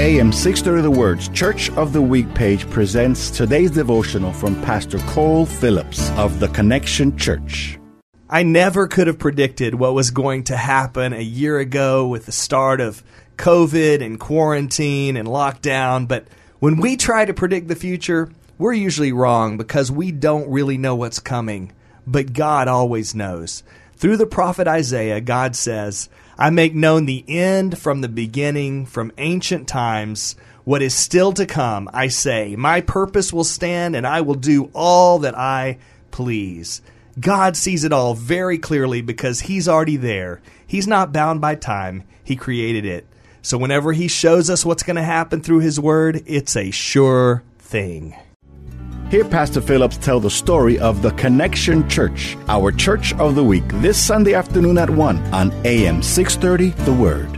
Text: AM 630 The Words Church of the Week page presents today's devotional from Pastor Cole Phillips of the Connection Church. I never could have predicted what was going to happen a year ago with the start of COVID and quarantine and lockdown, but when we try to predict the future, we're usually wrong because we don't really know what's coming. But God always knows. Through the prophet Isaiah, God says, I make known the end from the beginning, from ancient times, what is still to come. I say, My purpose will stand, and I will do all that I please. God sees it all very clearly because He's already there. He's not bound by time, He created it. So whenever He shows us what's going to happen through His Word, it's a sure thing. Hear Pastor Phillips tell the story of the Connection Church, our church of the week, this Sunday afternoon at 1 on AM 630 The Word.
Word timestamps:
AM 0.00 0.30
630 0.30 0.82
The 0.82 0.96
Words 0.96 1.28
Church 1.30 1.70
of 1.70 1.92
the 1.92 2.00
Week 2.00 2.32
page 2.32 2.70
presents 2.70 3.30
today's 3.30 3.72
devotional 3.72 4.32
from 4.32 4.54
Pastor 4.62 4.98
Cole 4.98 5.44
Phillips 5.44 6.10
of 6.10 6.38
the 6.38 6.46
Connection 6.46 7.18
Church. 7.18 7.80
I 8.30 8.44
never 8.44 8.86
could 8.86 9.08
have 9.08 9.18
predicted 9.18 9.74
what 9.74 9.94
was 9.94 10.12
going 10.12 10.44
to 10.44 10.56
happen 10.56 11.12
a 11.12 11.20
year 11.20 11.58
ago 11.58 12.06
with 12.06 12.26
the 12.26 12.32
start 12.32 12.80
of 12.80 13.02
COVID 13.38 14.00
and 14.00 14.20
quarantine 14.20 15.16
and 15.16 15.26
lockdown, 15.26 16.06
but 16.06 16.28
when 16.60 16.76
we 16.76 16.96
try 16.96 17.24
to 17.24 17.34
predict 17.34 17.66
the 17.66 17.74
future, 17.74 18.30
we're 18.56 18.74
usually 18.74 19.10
wrong 19.10 19.56
because 19.56 19.90
we 19.90 20.12
don't 20.12 20.48
really 20.48 20.78
know 20.78 20.94
what's 20.94 21.18
coming. 21.18 21.72
But 22.06 22.32
God 22.34 22.68
always 22.68 23.16
knows. 23.16 23.64
Through 23.98 24.18
the 24.18 24.26
prophet 24.26 24.68
Isaiah, 24.68 25.20
God 25.20 25.56
says, 25.56 26.08
I 26.38 26.50
make 26.50 26.72
known 26.72 27.06
the 27.06 27.24
end 27.26 27.78
from 27.78 28.00
the 28.00 28.08
beginning, 28.08 28.86
from 28.86 29.10
ancient 29.18 29.66
times, 29.66 30.36
what 30.62 30.82
is 30.82 30.94
still 30.94 31.32
to 31.32 31.44
come. 31.46 31.90
I 31.92 32.06
say, 32.06 32.54
My 32.54 32.80
purpose 32.80 33.32
will 33.32 33.42
stand, 33.42 33.96
and 33.96 34.06
I 34.06 34.20
will 34.20 34.36
do 34.36 34.70
all 34.72 35.18
that 35.20 35.36
I 35.36 35.78
please. 36.12 36.80
God 37.18 37.56
sees 37.56 37.82
it 37.82 37.92
all 37.92 38.14
very 38.14 38.56
clearly 38.56 39.00
because 39.00 39.40
He's 39.40 39.66
already 39.66 39.96
there. 39.96 40.40
He's 40.64 40.86
not 40.86 41.12
bound 41.12 41.40
by 41.40 41.56
time, 41.56 42.04
He 42.22 42.36
created 42.36 42.84
it. 42.84 43.04
So 43.42 43.58
whenever 43.58 43.92
He 43.92 44.06
shows 44.06 44.48
us 44.48 44.64
what's 44.64 44.84
going 44.84 44.94
to 44.94 45.02
happen 45.02 45.40
through 45.42 45.58
His 45.58 45.80
Word, 45.80 46.22
it's 46.24 46.54
a 46.54 46.70
sure 46.70 47.42
thing. 47.58 48.14
Hear 49.10 49.24
Pastor 49.24 49.62
Phillips 49.62 49.96
tell 49.96 50.20
the 50.20 50.28
story 50.28 50.78
of 50.78 51.00
the 51.00 51.12
Connection 51.12 51.88
Church, 51.88 52.36
our 52.46 52.70
church 52.70 53.14
of 53.14 53.36
the 53.36 53.42
week, 53.42 53.64
this 53.80 53.96
Sunday 53.96 54.34
afternoon 54.34 54.76
at 54.76 54.90
1 54.90 55.32
on 55.32 55.50
AM 55.64 56.02
630 56.02 56.84
The 56.84 56.92
Word. 56.92 57.37